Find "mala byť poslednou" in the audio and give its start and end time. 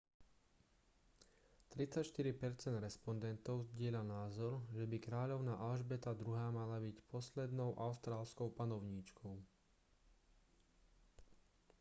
6.59-7.69